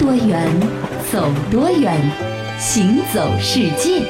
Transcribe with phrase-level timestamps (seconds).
[0.00, 0.48] 多远，
[1.12, 1.94] 走多远，
[2.58, 4.00] 行走世界。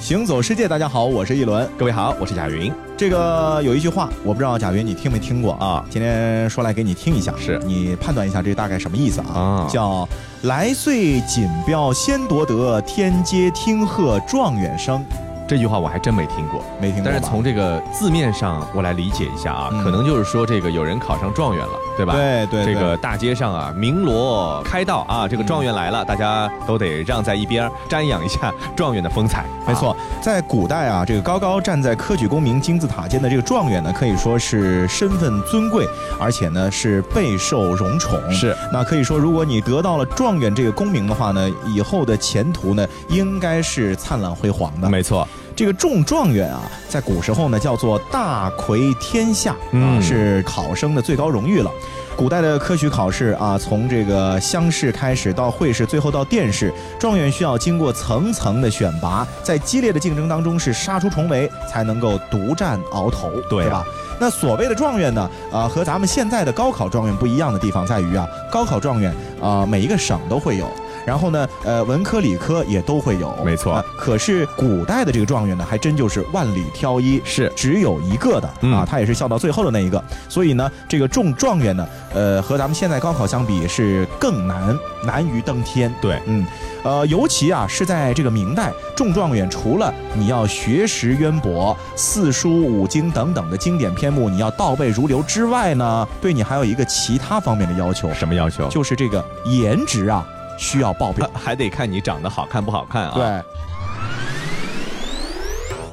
[0.00, 1.68] 行走世界，大家好，我是一轮。
[1.76, 2.72] 各位好，我是贾云。
[2.96, 5.84] 这个有一句话，我不知道贾云你听没听过啊？
[5.90, 9.36] 今天说来给你听一下，是你判断一下这大概什么意思啊？
[9.36, 10.08] 啊叫
[10.44, 15.04] 来岁锦标先夺得，天街听鹤状元声。
[15.48, 22.12] 这句话我还真没听过，没听过但是从这个字面上，我来理解一下啊，嗯可能就是说这个有人考上状元了，对吧？
[22.12, 29.46] 对对对这个大街上啊，鸣锣开道啊，这个状元来了，大家都得让在一边，瞻仰一下状元的风采。
[29.66, 35.86] 没错，在古代啊，这个高高站在科举功名金字塔尖的这个状元呢，可以说是身份尊贵，
[36.20, 38.20] 而且呢是备受荣宠。
[38.30, 44.86] 是，那可以说，如果你得到了状元这个功名的话呢，以后的前途呢，应该是灿烂辉煌的。
[44.86, 45.26] 啊，没错，
[45.58, 51.70] 这个中状元啊，在古时候呢叫做大魁天下，啊，嗯是考生的最高荣誉了。
[52.16, 63.86] 古代的科举考试啊，从这个乡试开始到会试，最后到殿试，状元需要经过层层的选拔，在激烈的竞争当中是杀出重围，才能够独占鳌头，对啊吧？
[64.20, 70.70] 那所谓的状元呢，啊，和咱们现在的高考状元不一样的地方在于啊，高考状元啊，每一个省都会有。
[71.08, 80.04] 然后呢，呃，文科、理科也都会有，没错啊可是古代的这个状元呢，还真就是万里挑一，是只有一个的、嗯啊，他也是笑到最后的那一个。
[80.28, 85.90] 所以呢，这个中状元呢，呃，和咱们现在高考相比是更难，难于登天。
[85.98, 86.46] 对，嗯，
[86.82, 98.68] 呃，尤其啊是在这个明代，中状元除了你要学识渊博、四书五经等等的经典篇目你要倒背如流之外呢，对你还有一个其他方面的要求，什么要求？
[98.68, 100.26] 就是这个颜值啊
[100.58, 101.26] 需要报表。
[101.32, 103.42] 还得看你长得好看不好看啊。，对。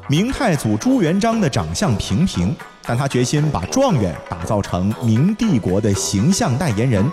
[0.08, 7.03] 明太祖朱元璋的长相平平，但他决心把状元打造成明帝国的形象代言人，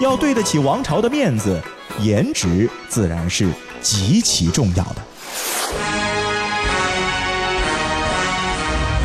[0.00, 1.62] 要对得起王朝的面子，
[2.00, 3.48] 颜值自然是
[3.80, 4.96] 极其重要的。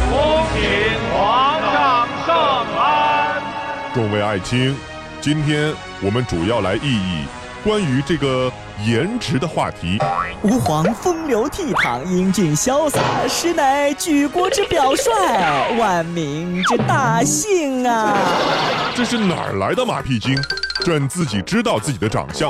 [0.09, 2.35] 恭请皇上圣
[2.75, 3.41] 安。
[3.93, 4.75] 众位爱卿，
[5.21, 5.71] 今天
[6.01, 7.25] 我们主要来议议
[7.67, 8.49] 关于这个
[8.85, 9.99] 颜值的话题。
[10.41, 15.11] 吾皇风流倜傥，英俊潇洒，实乃举国之表率，
[15.77, 18.15] 万民之大幸啊！
[18.95, 20.33] 这是哪儿来的马屁精？
[20.85, 22.49] 朕自己知道自己的长相。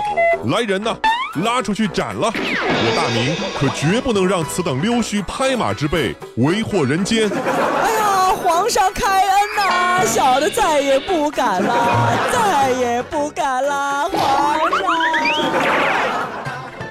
[0.52, 0.96] 来人呐，
[1.44, 2.32] 拉出去斩了！
[2.32, 7.28] 我大明可绝不能让此等溜须拍马之辈为祸人间。
[7.28, 14.67] 哎呀，皇上开恩呐、小的再也不敢啦，再也不敢啦，皇上。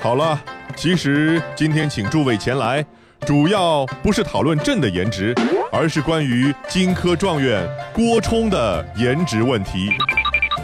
[0.07, 0.41] 好了，
[0.77, 2.87] 其实今天请诸位前来，
[3.27, 5.35] 主要不是讨论朕的颜值，
[5.73, 9.91] 而是关于金科状元郭冲的颜值问题。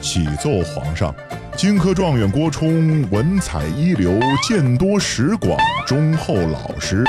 [0.00, 1.12] 启奏皇上，
[1.56, 4.16] 金科状元郭冲文采一流，
[4.46, 5.58] 见多识广，
[5.88, 7.02] 忠厚老实，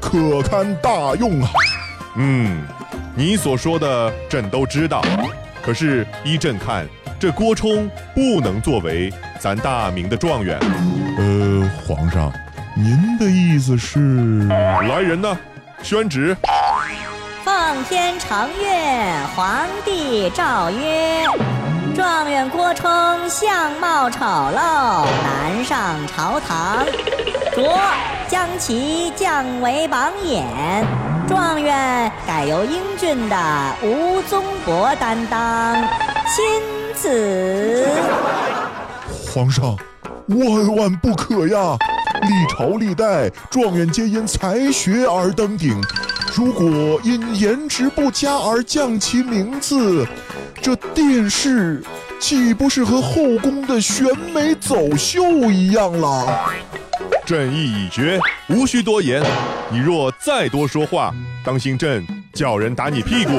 [0.00, 1.48] 可堪大用啊！
[2.16, 2.64] 嗯，
[3.14, 5.00] 你所说的朕都知道，
[5.62, 6.84] 可是依朕看，
[7.16, 9.08] 这郭冲不能作为
[9.38, 10.58] 咱大明的状元。
[11.66, 12.32] 呃，皇上，
[12.76, 14.46] 您的意思是？
[14.48, 15.36] 来人呐，
[15.82, 16.36] 宣旨！
[17.44, 21.24] 奉天承运，皇帝诏曰：
[21.96, 26.86] 状元郭冲相貌丑陋，难上朝堂，
[27.56, 27.76] 着
[28.28, 30.46] 将其降为榜眼。
[31.26, 33.36] 状元改由英俊的
[33.82, 35.74] 吴宗博担当，
[36.28, 36.44] 钦
[36.94, 37.88] 此。
[39.28, 39.76] 皇上，
[40.28, 41.76] 万万不可呀！
[42.22, 45.80] 历朝历代状元皆因才学而登顶，
[46.34, 50.06] 如果因颜值不佳而降其名次，
[50.60, 51.82] 这殿试
[52.18, 56.40] 岂不是和后宫的选美走秀一样了？
[57.24, 59.22] 朕意已决，无需多言。
[59.70, 61.14] 你若再多说话，
[61.44, 63.32] 当心朕叫人打你屁股。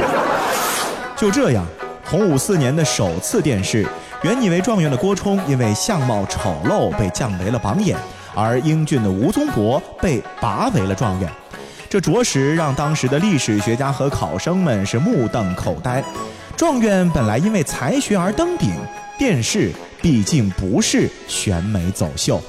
[1.18, 1.66] 就这样，
[2.06, 3.86] 洪武四年的首次殿试，
[4.24, 7.98] 原以为状元的郭冲因为相貌丑陋被降为了榜眼，
[8.34, 11.32] 而英俊的吴宗博被拔为了状元。
[11.88, 16.04] 这着实让当时的历史学家和考生们是目瞪口呆。
[16.56, 18.74] 状元本来因为才学而登顶，
[19.20, 19.72] 殿试
[20.02, 22.42] 毕竟不是选美走秀。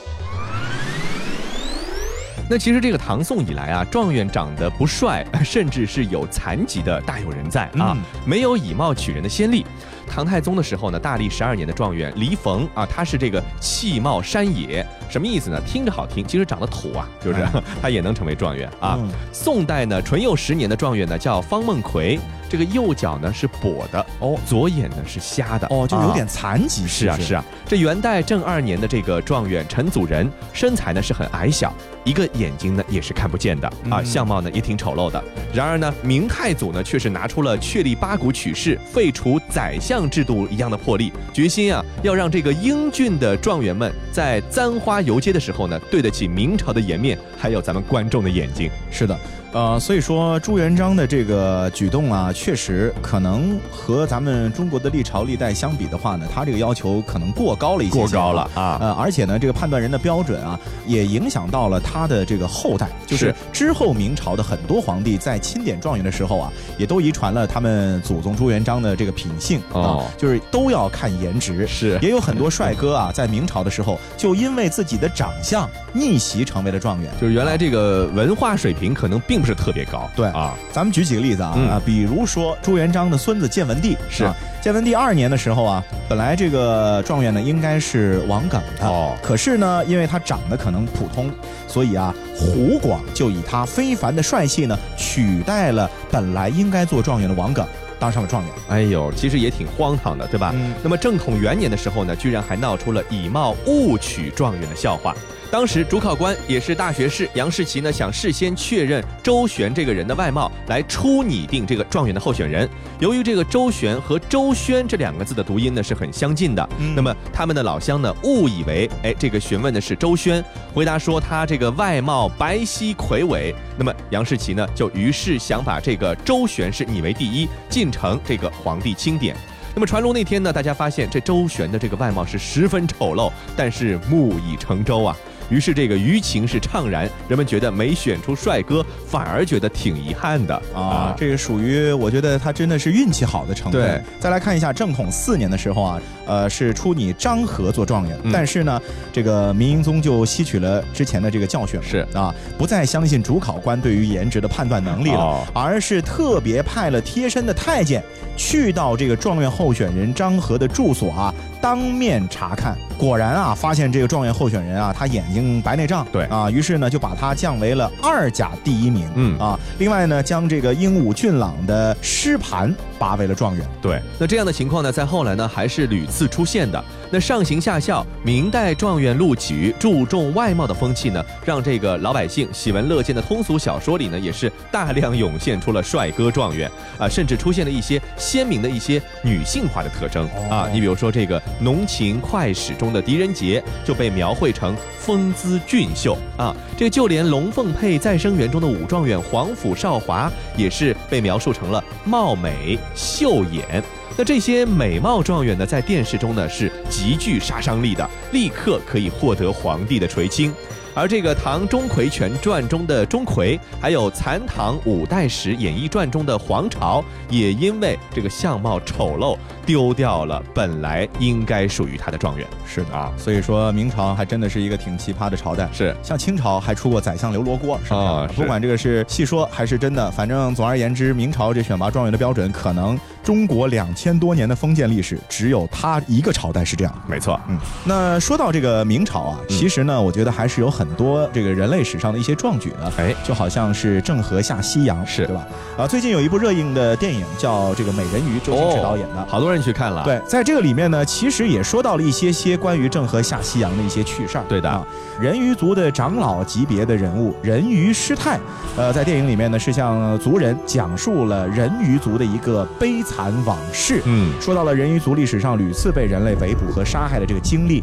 [2.50, 9.66] 那其实这个唐宋以来啊，状元长得不帅，甚至是有残疾的，大有人在啊，嗯没有以貌取人的先例。
[10.08, 15.60] 唐太宗的时候呢，大历十二年的状元黎逢啊，他是这个气貌山野，什么意思呢？
[15.66, 17.46] 听着好听，其实长得土啊，就是
[17.80, 18.96] 他也能成为状元啊。
[18.98, 22.18] 嗯宋代呢，淳佑十年的状元呢叫方孟奎，
[22.48, 26.82] 这个右脚呢是跛的哦，左眼呢是瞎的哦，就有啊点残疾。
[26.82, 31.72] 不是啊是啊，这元代正二年的这个状元陈祖仁，身材呢是很矮小，
[32.08, 35.22] 一个眼睛呢也是看不见的啊，嗯相貌呢也挺丑陋的。
[35.52, 48.70] 然而呢，明太祖呢却是拿出了确立八股取士、废除宰相制度一样的魄力，决心啊要让这个英俊的状元们在簪花游街的时候呢，对得起明朝的颜面，还有咱们观众的眼睛。
[48.90, 49.18] 是的，
[49.52, 69.82] 呃，所以说朱元璋的这个举动啊，确实可能和咱们中国的历朝历代相比的话呢，他这个要求可能过高了一些些，过高了啊呃，而且呢，这个判断人的标准啊，也影响到了他的这个后代，就是是之后明朝的很多皇帝在钦点状元的时候啊，也都遗传了他们祖宗朱元璋的这个品性哦。
[69.82, 71.98] 啊，就是都要看颜值，是。
[72.00, 81.68] 也有很多帅哥啊，在明朝的时候就因为自己的长相逆袭成为了状元，就是原来这个文化水平可能并不是特别高，对啊，咱们举几个例子啊，嗯。
[81.68, 84.24] 啊，比如说朱元璋的孙子建文帝是。
[84.24, 91.30] 啊，建文帝二年的时候啊，本来这个状元呢应该是王耿的，哦可是呢，因为他长得可能普通，
[91.66, 97.66] 所以啊，胡广就以他非凡的帅气呢，取代了本来应该做状元的王耿，
[98.00, 98.52] 当上了状元。
[98.68, 100.52] 哎呦，其实也挺荒唐的，对吧？
[100.54, 105.14] 嗯那么正统元年的时候呢，居然还闹出了以貌误取状元的笑话。
[105.50, 112.68] 当时主考官也是大学士杨士奇呢，想事先确认周旋这个人的外貌，来初拟定这个状元的候选人。
[112.98, 123.54] 由于这个周旋和周宣这两个字的读音呢是很相近的，嗯那么他们的老乡呢误以为，哎，这个询问的是周宣，回答说他这个外貌白皙魁伟。
[123.78, 129.34] 那么杨士奇呢就于是想把这个周旋是拟为第一，进城这个皇帝钦点。
[129.74, 135.16] 那么传龙那天呢，大家发现这周旋的这个外貌是十分丑陋，但是木已成舟啊。
[135.50, 140.54] 于是这个舆情是怅然，人们觉得没选出帅哥，反而觉得挺遗憾的。
[140.74, 143.80] 啊，这个属于我觉得他真的是运气好的成分。
[143.80, 148.32] 对，再来看一下正统四年的时候啊，呃，是出拟张合做状元，嗯。
[148.32, 148.80] 但是呢，
[149.12, 152.06] 这个明英宗就吸取了之前的这个教训，是。
[152.12, 155.46] 啊，不再相信主考官对于颜值的判断能力了，哦。
[155.54, 158.02] 而是特别派了贴身的太监
[158.36, 162.76] 去到这个状元候选人张和的住所啊，当面查看。
[162.96, 166.24] 果然啊，发现这个状元候选人啊，他眼睛白内障，对。
[166.24, 169.38] 啊，于是呢就把他降为了二甲第一名，嗯。
[169.38, 173.66] 啊，另外呢，将这个鹦鹉俊朗的施盘拔为了状元。
[173.80, 176.82] 对，那这样的情况呢，在后来呢还是屡次出现的。
[177.10, 190.68] 那上行下效，明代状元录取注重外貌的风气呢，让这个老百姓喜闻乐见的通俗小说里呢，也是大量涌现出了帅哥状元啊，甚至出现了一些鲜明的一些女性化的特征啊。
[190.70, 203.82] 你比如说这个《浓情快史》中的狄仁杰就被描绘成风姿俊秀啊，这个就连《龙凤配再生缘》中的武状元皇甫少华也是被描述成了貌美秀眼。
[204.18, 210.52] 那这些美貌状元呢，在电视中呢是极具杀伤力的，立刻可以获得皇帝的垂青。
[210.98, 222.44] 而这个《唐钟馗全传》中的钟馗，还有《残唐五代史演义传》中的黄巢，也因为这个相貌丑陋，丢掉了本来应该属于他的状元。
[222.66, 225.68] 是的啊，所以说明朝还真的是一个挺奇葩的朝代。
[225.72, 228.00] 是像清朝还出过宰相刘罗锅，是不是？
[228.00, 236.92] 啊是不管这个是戏说还是真的，反正总而言之，明朝这选拔状元的标准，可能中国两千多年的封建历史，只有他一个朝代是这样。
[237.06, 245.46] 没错，嗯，那说到这个明朝啊，嗯其实呢，我觉得还是有很多这个人类史上的一些壮举呢，哎就好像是郑和下西洋，是对吧？
[245.76, 249.26] 啊，最近有一部热映的电影叫这个《美人鱼》，周星驰导演的。
[249.26, 254.44] 好多人去看了。，对，在这个里面呢，其实也说到了一些些关于郑和下西洋的一些趣事儿。
[254.48, 254.86] 对的啊，
[255.20, 258.38] 人鱼族的长老级别的人物人鱼师太，
[258.76, 264.02] 呃，在电影里面呢是向族人讲述了人鱼族的一个悲惨往事。
[264.04, 267.82] 嗯，说到了人鱼族历史上屡次被人类围捕和杀害的这个经历。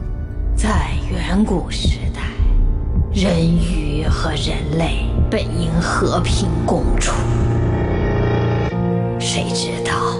[0.55, 2.04] 在远古时代，
[3.15, 7.13] 人鱼和人类本应和平共处，
[9.21, 10.17] 谁知道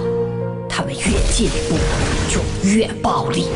[0.66, 1.76] 他们越进步
[2.30, 3.48] 就越暴力。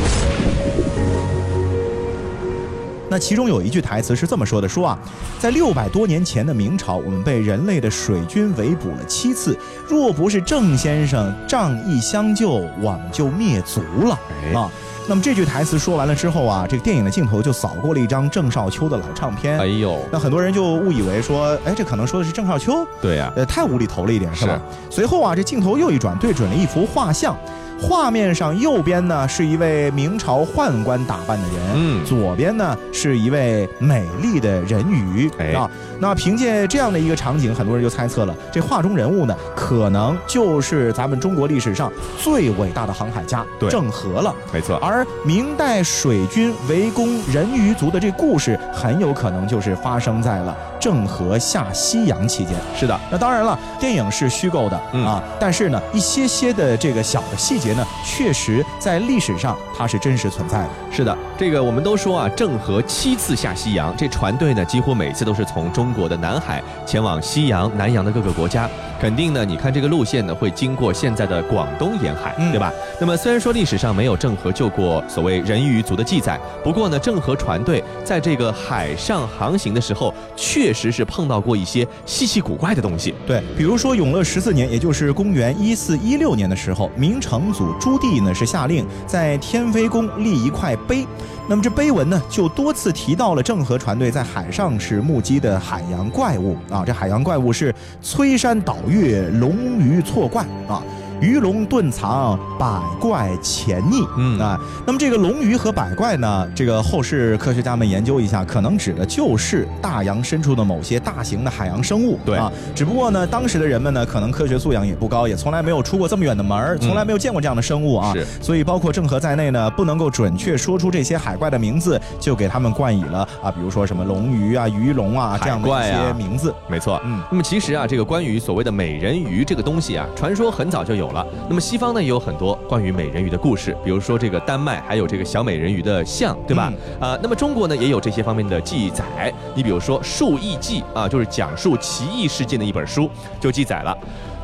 [3.08, 4.98] 那其中有一句台词是这么说的：说啊，
[5.38, 14.70] 在六百多年前的明朝，我们被人类的水军围捕了七次，若不是郑先生仗义相救，我们就灭族了哎啊。
[15.10, 19.58] 那么这句台词说完了之后啊，这个电影的镜头就扫过了一张郑少秋的老唱片。
[19.58, 24.62] 哎呦，那很多人就误以为说，哎，这可能说的是郑少秋，对呀、呃，太无厘头了一点，是吧？
[24.88, 27.36] 随后啊，这镜头又一转，对准了一幅画像，
[27.82, 35.68] 画面上右边呢是一位明朝宦官打扮的人，嗯左边呢是一位美丽的人鱼、哎啊。
[35.98, 44.34] 那凭借这样的一个场景，很多人就猜测了，这画中人物呢，可能就是咱们中国历史上最伟大的航海家郑和了。
[44.52, 44.76] 没错。
[44.76, 52.54] 而明代水军围攻人鱼族的这故事，很有可能就是发生在了郑和下西洋期间。
[52.76, 60.70] 是的，那当然了，电影是虚构的、嗯啊，但是呢，一些些的这个小的细节呢，确实在历史上它是真实存在的。
[60.90, 68.68] 是的，这个我们都说啊，郑和七次下西洋，这船队呢几乎每次都是从中国的南海前往西洋、南洋的各个国家。
[69.00, 72.70] 肯定呢，你看这个路线呢会经过现在的广东沿海，嗯对吧？
[73.00, 83.14] 那么虽然说历史上没有郑和救过所谓人鱼族的记载，不过呢，郑和船队在这个海上航行的时候，确实是碰到过一些稀奇古怪的东西。
[83.26, 91.06] 对，比如说永乐十四年，也就是公元一四一六年的时候，明成祖朱棣呢是下令在天妃宫立一块碑，
[91.48, 100.82] 那么这碑文呢就多次提到了郑和船队在海上是目击的海洋怪物啊，这海洋怪物是摧山倒月，龙鱼错怪啊。
[101.20, 104.06] 鱼龙遁藏，百怪潜匿。
[104.16, 112.18] 嗯啊，那么这个龙鱼和百怪呢，这个后世科学家们研究一下，可能指的就是大洋深处的某些大型的海洋生物。
[112.24, 118.12] 对啊，只不过呢，当时的人们呢，可能科学素养也不高，也从来没有出过这么远的门儿，从来没有见过这样的生物啊。
[118.14, 126.54] 是所以包括郑和在内呢，不能够准确说出这些海怪的名字，就给他们冠以了啊，比如说什么龙鱼啊、鱼龙啊这样的一些名字。
[126.66, 131.26] 没错，嗯那么其实啊，这个关于所谓的美人鱼这个东西啊，传说很早就有了。
[131.48, 136.72] 那么西方呢也有很多关于美人鱼的故事，比如说这个丹麦还有这个小美人鱼的像，对吧？
[137.00, 139.32] 啊、那么中国呢也有这些方面的记载。
[139.54, 143.96] 你比如说《述异记》啊，就是讲述奇异事件的一本书，就记载了。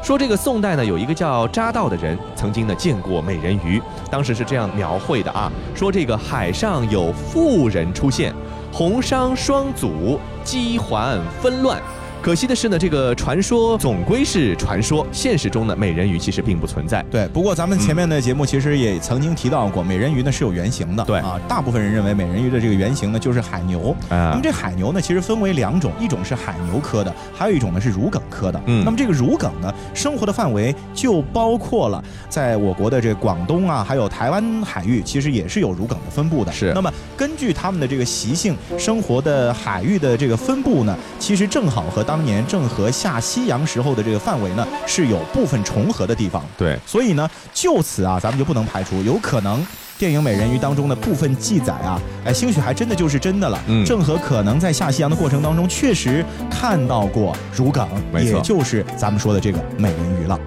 [0.02, 8.32] 说这个宋代呢，有一个叫扎道的人，曾经呢见过美人鱼，当时是这样描绘的啊，说这个海上有妇人出现，
[8.72, 11.80] 红裳双足，机环纷乱。
[12.26, 17.00] 可惜的是呢，这个传说总归是传说，现实中呢，美人鱼其实并不存在。
[17.08, 21.04] 对，不过咱们前面的节目其实也曾经提到过，美人鱼呢是有原型的。
[21.04, 23.94] 对啊，大部分人认为美人鱼的这个原型呢就是海牛。
[24.08, 28.60] 啊那么这海牛呢，其实分为两种，一种是海牛科的，还有一种呢是乳梗科的。
[28.66, 36.50] 嗯那么这个乳梗呢，生活的范围就包括了在我国的这个广东啊，还有台湾海域，其实也是有乳梗的分布的。
[36.50, 46.44] 是那么根据它们的这个习性，生活的海域的这个分布呢，其实正好和当年郑和下西洋时候的这个范围呢是有部分重合的地方。
[46.56, 49.64] 对，所以呢，就此啊，咱们就不能排除有可能。
[49.98, 53.58] 电影《美人鱼》当中的部分记载啊，哎，兴许还真的就是真的了。
[53.66, 60.38] 嗯郑和可能在下西洋的过程当中，确实看到过如梗，没错也就是咱们说的这个美人鱼了。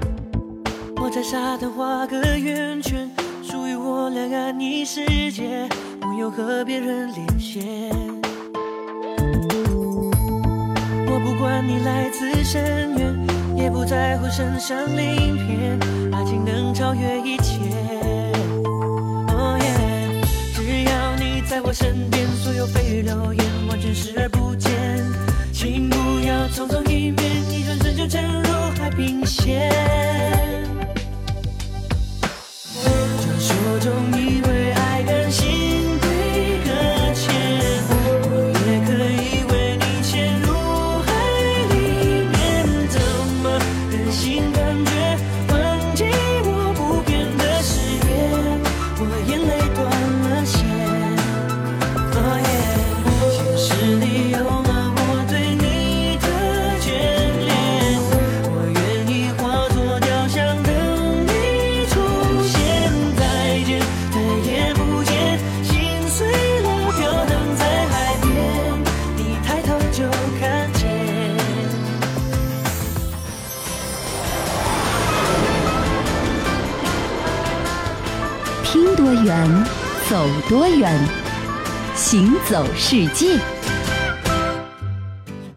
[0.98, 3.10] 我在沙滩画个圆圈，
[3.42, 5.68] 属于我两岸你世界，
[6.00, 8.19] 不用和别人连线。
[11.40, 13.18] 管你来自深渊，
[13.56, 15.80] 也不在乎身上鳞片，
[16.12, 17.54] 爱情能超越一切。
[19.30, 20.22] 哦耶，
[20.54, 24.70] 只要你在我身边，所有蜚语流言完全视而不见。
[25.54, 29.89] 请不要匆匆一面，一转身就沉入海平线。
[82.10, 83.40] 行走世界。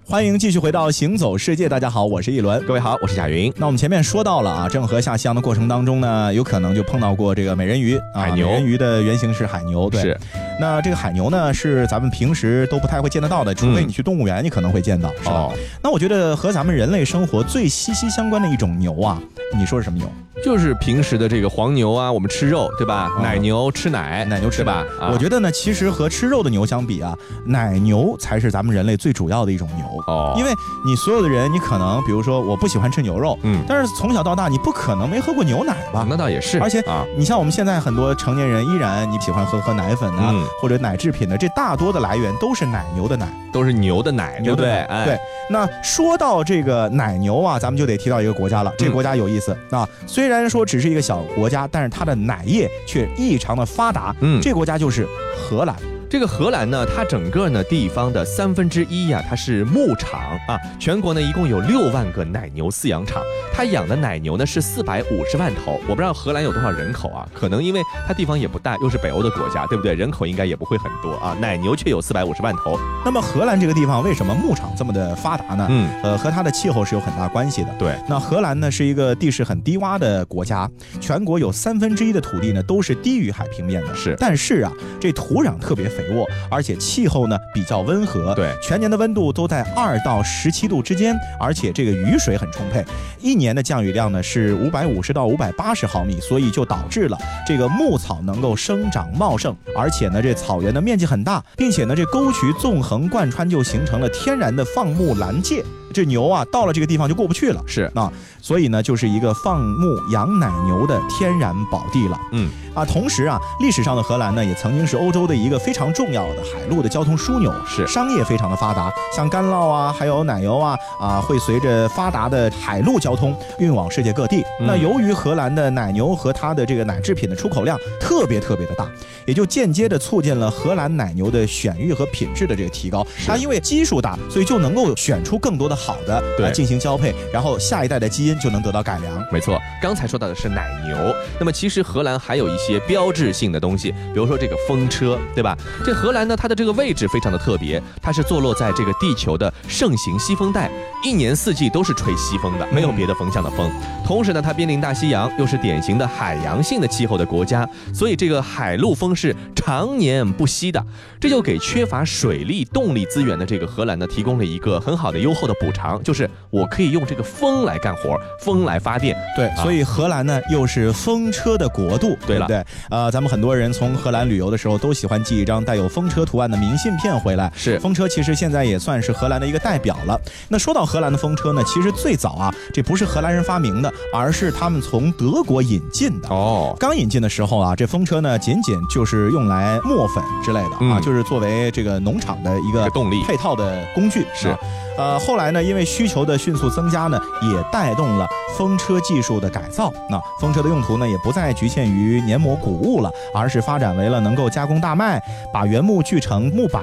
[0.05, 2.63] 欢迎继续回到《行走世界》，大家好，我是一轮。
[2.67, 3.51] 各位好，我是贾云。
[3.57, 10.03] 那我们前面说到了啊，郑和下西洋的过程当中呢，有可能就碰到过这个美人鱼啊，海牛美人鱼的原型是海牛，对。
[10.03, 10.21] 是。
[10.63, 15.33] 那这个海牛呢，是咱们平时都不太会见得到的，除非嗯你去动物园，你可能会见到，是吧？
[15.33, 15.53] 哦
[15.83, 19.21] 那我觉得和咱们人类生活最息息相关的一种牛啊，
[19.59, 20.07] 你说是什么牛？
[20.45, 23.11] 就是平时的这个黄牛啊，我们吃肉，对吧？
[23.17, 24.85] 哦奶牛吃奶，奶牛吃对吧？
[25.01, 27.13] 啊我觉得呢，其实和吃肉的牛相比啊，
[27.45, 29.85] 奶牛才是咱们人类最主要的一种牛。
[30.07, 30.51] 哦因为
[30.87, 36.07] 你所有的人，你可能比如说我不喜欢吃牛肉，嗯但是从小到大你不可能没喝过牛奶吧？
[36.09, 43.29] 那倒也是，而且啊，你像我们现在很多成年人依然你喜欢喝喝奶粉啊，嗯或者奶制品的，这大多的来源都是奶牛的奶。
[43.53, 44.87] 都是牛的奶，对不对？
[45.05, 45.19] 对，
[45.51, 48.73] 那说到这个奶牛啊，咱们就得提到一个国家了。
[48.79, 54.17] 这个国家有意思啊，虽然说只是一个小国家，但是它的奶业却异常的发达。
[54.21, 55.07] 嗯这个国家就是
[55.37, 55.77] 荷兰。
[56.13, 60.61] 这个荷兰呢，它整个呢地方的三分之一呀，它是牧场啊。
[60.79, 65.81] 全国呢一共有六万个奶牛饲养场，它养的奶牛呢是四百五十万头。
[65.89, 67.27] 我不知道荷兰有多少人口啊？
[67.33, 69.95] 可能因为它地方也不大，又是北欧的国家，对不对？
[69.95, 71.35] 人口应该也不会很多啊。
[71.41, 72.79] 奶牛却有四百五十万头。
[73.07, 75.67] 那么荷兰这个地方为什么牧场这么的发达呢？
[75.71, 77.75] 嗯，呃，和它的气候是有很大关系的。
[77.79, 83.95] 对，那荷兰呢是一个地势很低洼的国家，全国有三分之一的土地呢都是低于海平面的。
[83.95, 92.85] 是但是啊，这土壤特别肥沃，而且气候呢比较温和，对全年的温度都在二到十七度之间，而且这个雨水很充沛，
[93.21, 105.65] 一年的降雨量呢是五百五十到五百八十毫米，所以就导致了这个牧草能够生长茂盛，而且呢这草原的面积很大，并且呢这沟渠纵横贯穿，就形成了天然的放牧拦界。
[105.93, 112.19] 这牛啊，到了这个地方就过不去了，是啊，所以呢，就是一个放牧养奶牛的天然宝地了。
[112.33, 124.43] 嗯啊，同时啊，历史上的荷兰呢，也曾经是欧洲的一个非常重要的海陆的交通枢纽，是商业非常的发达，像干酪啊，还有奶油啊，啊，会随着发达的海陆交通运往世界各地。
[124.59, 128.89] 嗯那由于荷兰的奶牛和它的这个奶制品的出口量特别特别的大，
[129.27, 133.07] 也就间接的促进了荷兰奶牛的选育和品质的这个提高。
[133.27, 139.25] 它因为基数大，所以就能够选出更多的好的对来进行交配，然后下一代的基因就能得到改良。
[139.33, 145.57] 没错，刚才说到的是奶牛，那么其实荷兰还有一些标志性的东西，比如说这个风车，对吧？
[145.85, 150.71] 这荷兰呢，它的这个位置非常的特别，它是坐落在这个地球的盛行西风带，
[151.03, 153.71] 一年四季都是吹西风的，没有别的风向的风。
[154.05, 160.85] 同时呢，它濒临大西洋，又是典型的海洋性的气候的国家，所以这个海陆风是常年不息的，
[161.19, 169.17] 这就给缺乏水利动力资源的这个荷兰呢，提供了一个很好的优厚的补偿，就是我可以用这个风来干活，风来发电。
[169.37, 172.65] 对，啊所以荷兰呢又是风车的国度，对了不对？
[172.91, 177.51] 呃，咱们很多人从荷兰旅游的时候都喜欢寄一张带有风车图案的明信片回来。
[177.55, 180.21] 是风车其实现在也算是荷兰的一个代表了。
[180.49, 186.29] 那说到荷兰的风车呢，其实最早啊，这不是荷兰人发明的，而是他们从德国引进的。
[186.31, 194.59] 哦，刚引进的时候啊，这风车呢，仅仅就是用来磨粉之类的啊，嗯就是作为这个农场的一个一个动力配套的工具是啊
[194.99, 198.27] 呃，后来呢，因为需求的迅速增加呢，也带动了
[198.57, 199.93] 风车技术的改造。
[200.11, 206.83] 那风车的用途呢，也不再局限于研磨谷物了，而是发展为了能够加工大麦，把原木锯成木板，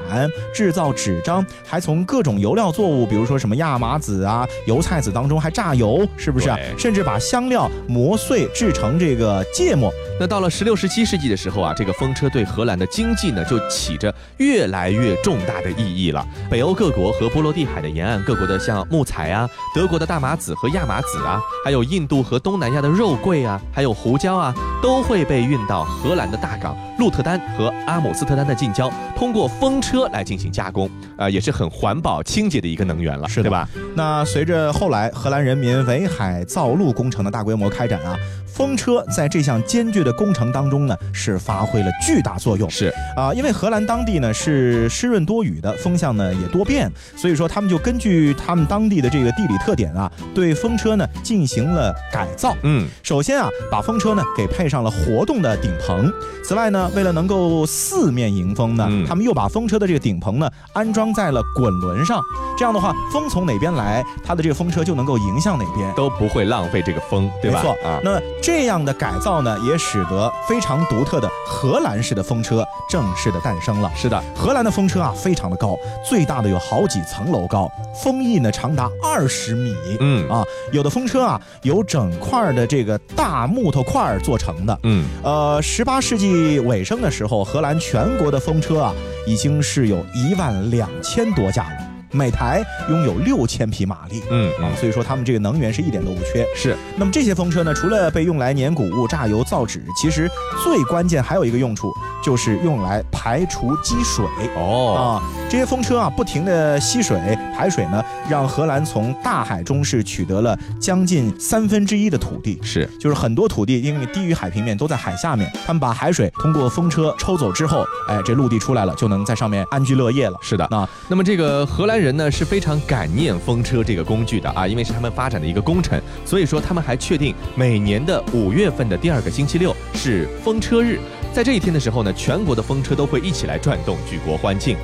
[0.54, 6.58] 制造纸张，还从各种油料作物，比如说什么亚麻籽啊、油菜籽当中还榨油，是不是啊？
[6.78, 9.92] 甚至把香料磨碎制成这个芥末。
[10.20, 16.26] 那到了十六、十七世纪的时候啊，这个风车对荷兰的经济呢，就起着越来越重大的意义了。
[16.50, 33.68] 北欧各国和波罗的海的沿岸各国的像木材啊，德国的大麻籽和亚麻籽啊，还有印度和东南亚的肉桂啊，还有胡椒啊，都会被运到荷兰的大港鹿特丹和阿姆斯特丹的近郊，通过风车来进行加工，呃，也是很环保清洁的一个能源了，是的对吧？
[33.96, 38.16] 那随着后来荷兰人民围海造陆工程的大规模开展啊，
[38.54, 42.70] 风车在这项艰巨的工程当中呢，是发挥了巨大作用。
[42.70, 52.56] 是啊，因为荷兰当地呢是湿润多雨的，风向呢也多变，所以说他们就根据他们当地的这个地理特点啊，对风车呢进行了改造。
[52.64, 56.12] 嗯，首先啊，把风车呢给配上了活动的顶棚。
[56.44, 62.22] 此外呢，为了能够四面迎风呢，嗯他们又把风车的这个顶棚呢安装在了滚轮上。
[62.58, 65.94] 这样的话，风从哪边来，它的这个风车就能够迎向哪边。
[65.96, 67.62] 都不会浪费这个风，对吧？
[67.62, 73.92] 没错啊，那这样的改造呢，也使得非常独特的荷兰式的风车正式的诞生了。
[73.96, 77.70] 是的，荷兰的风车啊，非常的高，最大的有好几层楼高，
[78.04, 79.76] 风翼呢长达二十米。
[80.00, 84.80] 嗯啊，有的风车啊，有整块的这个大木头块儿做成的。
[84.84, 88.94] 嗯，呃，十八世纪尾声的时候，荷兰全国的风车啊，
[89.28, 91.78] 已经是有一万两千多架了，
[92.12, 94.22] 每台拥有六千匹马力。
[94.30, 96.46] 嗯啊，所以说他们这个能源是一点都不缺。
[96.56, 100.30] 是那么这些风车呢，除了被用来碾谷物、榨油、造纸，其实
[100.64, 101.92] 最关键还有一个用处，
[102.24, 104.26] 就是用来排除积水。
[104.56, 107.20] 哦，啊，这些风车啊，不停的吸水
[107.58, 112.60] 排水呢，让荷兰从大海中是取得了将近三分之一的土地。
[112.62, 120.38] 是就是很多土地因为低于海平面都在海下面，他们把海水通过风车抽走之后，哎，这陆地出来了，就能在上面安居乐业了。
[120.40, 120.68] 是的。
[120.70, 131.00] 那那么这个荷兰人呢是非常感念风车这个工具的啊，因为是他们发展的一个工程，所以说他们还确定每年的五月份的第二个星期六是风车日，
[131.34, 134.78] 在这一天的时候呢，全国的风车都会一起来转动，举国欢庆。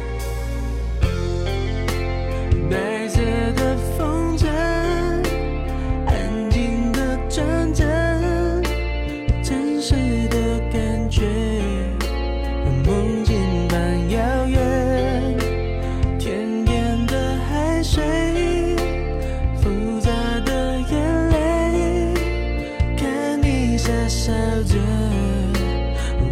[24.64, 24.78] 着，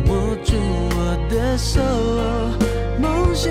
[0.07, 0.53] 握住
[0.95, 0.97] 我
[1.29, 1.81] 的手，
[2.99, 3.49] 梦希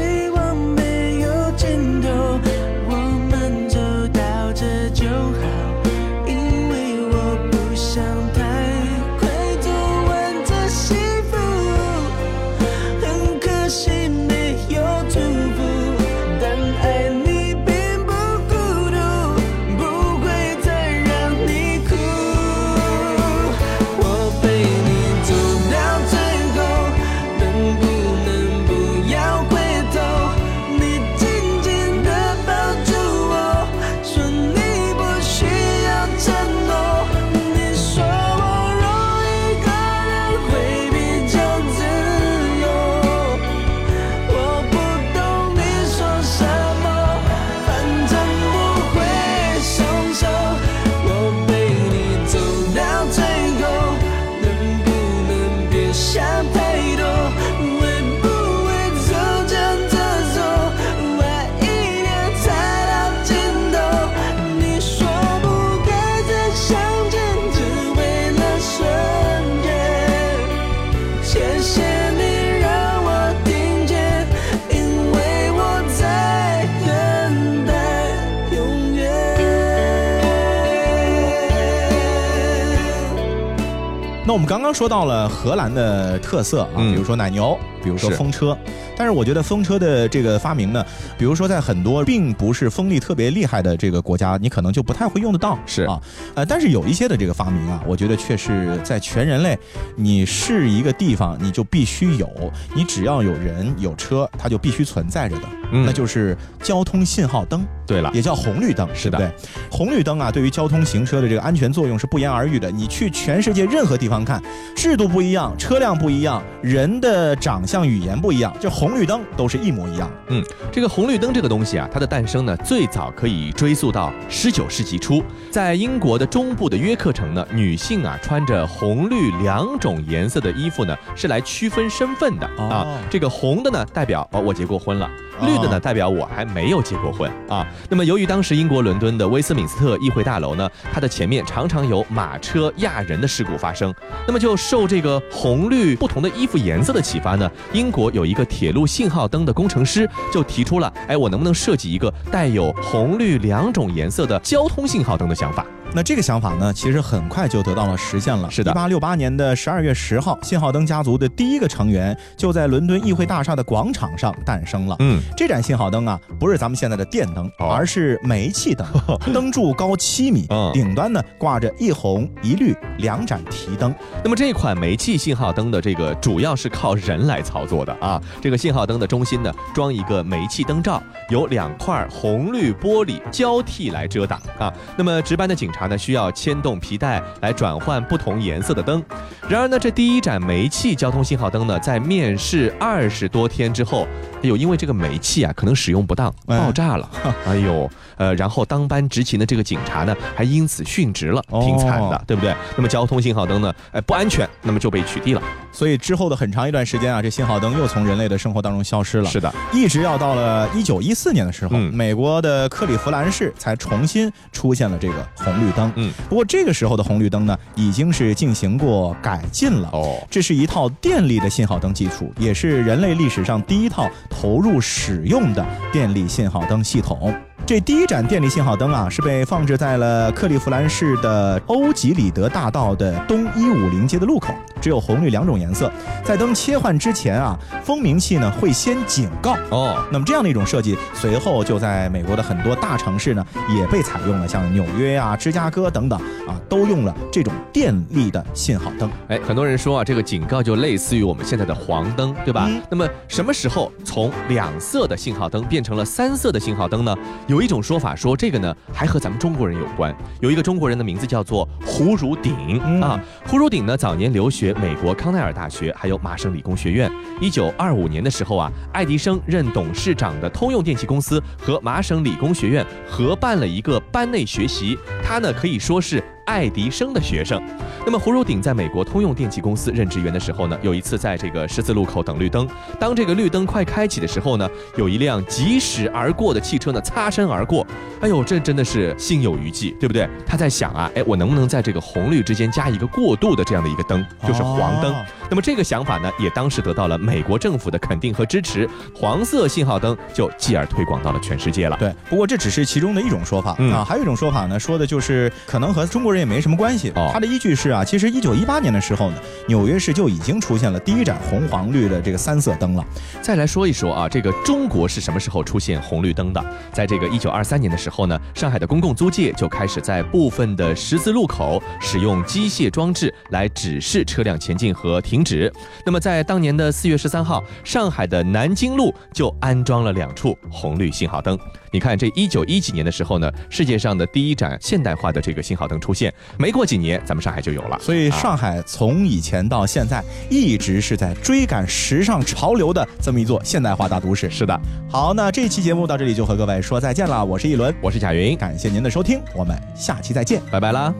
[84.32, 88.56] 那我们刚刚说到了荷兰的特色啊，嗯比如说奶牛，比如说风车。
[88.96, 90.82] 但是我觉得风车的这个发明呢，
[91.18, 95.58] 比如说在很多并不是风力特别厉害的这个国家，你可能就不太会用得到。
[95.66, 96.00] 是啊，
[96.34, 99.58] 呃，但是有一些的这个发明啊，我觉得却是在全人类，
[99.96, 102.26] 你是一个地方，你就必须有，
[102.74, 105.42] 你只要有人有车，它就必须存在着的，
[105.72, 107.64] 嗯那就是交通信号灯。
[107.84, 109.34] 对了，也叫红绿灯，是的对对？
[109.70, 112.70] 红绿灯啊，对于交通行车的这个安全作用是不言而喻的。
[112.70, 114.40] 你去全世界任何地方看，
[114.74, 120.16] 制度不一样，车辆不一样，人的长相语言不一样，这红绿灯都是一模一样的。
[120.28, 132.86] 嗯，这个红绿灯这个东西啊，它的诞生呢，最早可以追溯到十九世纪初，在英国的中部的约克城呢，女性啊穿着红绿两种颜色的衣服呢，是来区分身份的、哦啊。
[133.10, 135.06] 这个红的呢，代表哦我结过婚了。
[135.06, 135.10] 哦
[135.44, 137.66] 绿的呢，代表我还没有结过婚啊。
[137.88, 143.94] 那么，由于当时英国伦敦的威斯敏斯特议会大楼呢，它的前面常常有马车压人的事故发生，
[144.26, 155.64] 那么就受这个红绿不同的衣服颜色的启发呢，英国有一个铁路信号灯的工程师就提出了，哎，我能不能设计一个带有红绿两种颜色的交通信号灯的想法？
[155.94, 158.50] 那这个想法呢，其实很快就得到了实现了。
[158.50, 164.96] 是的一八六八年的十二月十号，信号灯家族的第一个成员就在伦敦议会大厦的广场上诞生了。
[165.00, 168.86] 嗯，这盏信号灯啊，不是咱们现在的电灯，哦而是煤气灯，
[169.34, 173.94] 灯柱高七米嗯，顶端呢挂着一红一绿两盏提灯。
[174.24, 178.20] 那么这款煤气信号灯的这个主要是靠人来操作的啊。
[178.40, 184.72] 这个信号灯的中心呢装一个煤气灯罩，由两块红绿玻璃交替来遮挡啊。
[184.96, 189.02] 那么值班的警察呢需要牵动皮带来转换不同颜色的灯。
[189.48, 197.08] 然而呢，这第一盏煤气交通信号灯呢，在面世二十多天之后，哎呦，因为这个煤气啊可能使用不当，哎爆炸了。
[197.46, 197.90] 哎呦，
[198.22, 202.54] 呃，然后当班执勤的这个警察呢，还因此殉职了，挺惨的，哦对不对？
[202.76, 205.42] 那么交通信号灯呢，哎，不安全，那么就被取缔了。
[205.72, 209.28] 所以之后的很长一段时间啊，这信号灯又从人类的生活当中消失了。
[209.28, 215.92] 是的，一直要到了一九一四年的时候，嗯美国的克利夫兰市才重新出现了这个红绿灯。
[215.96, 219.88] 嗯，不过这个时候的红绿灯呢，已经是进行过改进了。
[219.92, 227.34] 哦，这是一套电力的信号灯技术，也是人类历史上第一套投入使用的电力信号灯系统。
[227.72, 235.90] 这第一盏电力信号灯啊，是被放置在了克利夫兰市的欧吉里德大道的东一五零街的路口，只有红绿两种颜色。
[236.22, 239.56] 在灯切换之前啊，蜂鸣器呢会先警告。
[239.70, 243.42] 哦，那么这样的一种设计，随后就在美国的很多大城市呢
[243.74, 249.10] 也被采用了，像纽约啊、芝加哥等等啊，都用了这种电力的信号灯。
[249.28, 252.66] 哎，很多人说啊，这个警告就类似于我们现在的黄灯，对吧？
[252.68, 257.16] 嗯那么什么时候从两色的信号灯变成了三色的信号灯呢？
[257.46, 263.20] 有有一种说法说这个呢还和咱们中国人有关，有一个中国人的名字叫做胡汝鼎、嗯啊。
[263.46, 267.08] 胡汝鼎呢早年留学美国康奈尔大学，还有麻省理工学院。
[267.40, 276.20] 一九二五年的时候啊，爱迪生任董事长的通用电气公司和麻省理工学院合办了一个班内学习，他呢可以说是。
[276.44, 277.62] 爱迪生的学生，
[278.04, 287.86] 那么胡汝鼎在美国通用电气公司任职员的时候呢，有一次在这个十字路口等绿灯，当这个绿灯快开启的时候呢，有一辆疾驶而过的汽车呢擦身而过，
[288.20, 290.28] 哎呦，这真的是心有余悸，对不对？
[290.46, 295.12] 他在想啊，哎，我能不能在这个红绿之间加一个过渡的这样的一个灯，就是黄灯？
[295.14, 301.96] 哦那么这个想法呢，也当时得到了美国政府的肯定和支持，黄色信号灯就继而推广到了全世界了。
[301.98, 303.92] 对，不过这只是其中的一种说法、嗯。
[303.92, 307.10] 啊，还有一种说法呢，说的就是可能和中国人也没什么关系。
[307.14, 309.36] 哦它的依据是啊，其实一九一八年的时候呢，
[309.68, 313.04] 纽约市就已经出现了第一盏红黄绿的这个三色灯了。
[313.40, 316.64] 再来说一说啊，这个中国是什么时候出现红绿灯的？
[316.92, 325.72] 在这个一九二三年的时候呢，上海的公共租界就开始在部分的十字路口使用机械装置来指示车辆前进和停止。
[326.04, 331.58] 那么在当年的四月十三号，上海的南京路就安装了两处红绿信号灯。
[331.90, 336.21] 你看，这一九一几年的时候呢，世界上的第一盏现代化的这个信号灯出现，
[336.58, 337.98] 没过几年，咱们上海就有了。
[338.00, 344.50] 所以啊上海从以前到现在一直是在追赶时尚潮流的这么一座现代化大都市。
[344.50, 344.78] 是的，
[345.10, 347.42] 好，那这期节目到这里就和各位说再见了。
[347.44, 350.60] 我是一轮，我是贾云，感谢您的收听，我们下期再见。
[350.70, 351.14] 拜拜啦。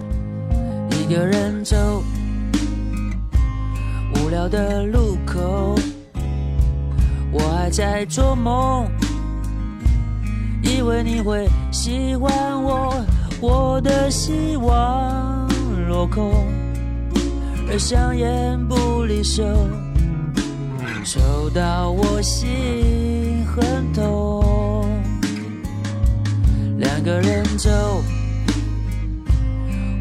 [0.91, 2.03] 一个人走，
[4.15, 5.75] 无聊的路口，
[7.33, 8.87] 我还在做梦，
[10.63, 12.95] 以为你会喜欢我，
[13.73, 15.49] 我的希望
[15.89, 16.31] 落空，
[17.71, 19.43] 而香烟不离手，
[21.03, 24.87] 抽到我心很痛，
[26.77, 27.71] 两个人走。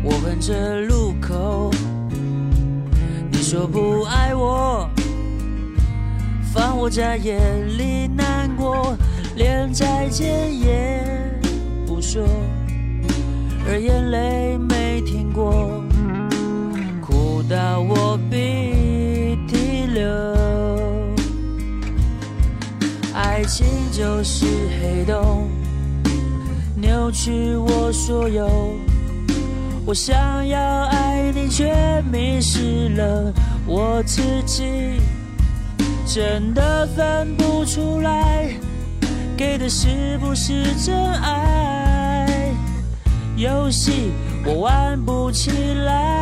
[0.03, 1.71] 我哼着路口，
[3.31, 4.85] 你说不爱我，
[6.53, 7.39] 放我在夜
[7.77, 8.97] 里难过，
[9.37, 11.01] 连再见也
[11.87, 12.21] 不说，
[13.67, 15.83] 而眼泪没停过，
[17.01, 20.03] 哭到我鼻涕流。
[23.13, 24.45] 爱情就是
[24.81, 25.47] 黑洞，
[26.75, 28.75] 扭曲我所有。
[29.85, 31.73] 我想要爱你，却
[32.11, 33.33] 迷失了
[33.65, 34.99] 我自己，
[36.05, 38.49] 真的分不出来，
[39.35, 41.90] 给的是不是真爱？
[43.41, 44.11] 游戏
[44.45, 46.21] 我玩不起来。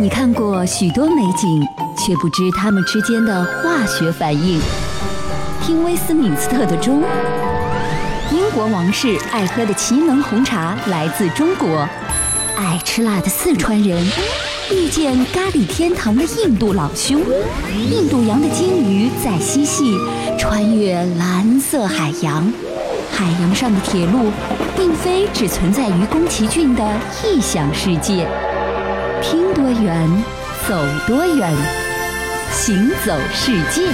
[0.00, 1.62] 你看过许多美景，
[1.98, 4.58] 却不知它们之间的化学反应。
[5.60, 7.02] 听威斯敏斯特的钟，
[8.32, 11.86] 英国王室爱喝的奇能红茶来自中国，
[12.56, 14.02] 爱吃辣的四川人
[14.70, 17.22] 遇见咖喱天堂的印度老兄，
[17.90, 19.94] 印度洋的鲸鱼在嬉戏，
[20.38, 22.52] 穿越蓝色海洋。
[23.10, 24.30] 海洋上的铁路，
[24.76, 26.84] 并非只存在于宫崎骏的
[27.24, 28.28] 异想世界。
[29.22, 30.06] 听多远，
[30.68, 30.76] 走
[31.06, 31.50] 多远，
[32.52, 33.88] 行走世界。